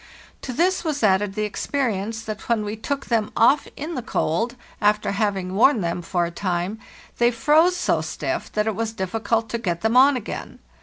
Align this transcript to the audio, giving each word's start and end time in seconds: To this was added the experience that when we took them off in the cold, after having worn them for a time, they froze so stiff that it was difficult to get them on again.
To 0.41 0.51
this 0.51 0.83
was 0.83 1.03
added 1.03 1.35
the 1.35 1.43
experience 1.43 2.23
that 2.23 2.49
when 2.49 2.65
we 2.65 2.75
took 2.75 3.05
them 3.05 3.31
off 3.37 3.67
in 3.77 3.93
the 3.93 4.01
cold, 4.01 4.55
after 4.81 5.11
having 5.11 5.53
worn 5.53 5.81
them 5.81 6.01
for 6.01 6.25
a 6.25 6.31
time, 6.31 6.79
they 7.19 7.29
froze 7.29 7.75
so 7.77 8.01
stiff 8.01 8.51
that 8.53 8.65
it 8.65 8.73
was 8.73 8.93
difficult 8.93 9.47
to 9.49 9.59
get 9.59 9.81
them 9.81 9.95
on 9.95 10.17
again. 10.17 10.57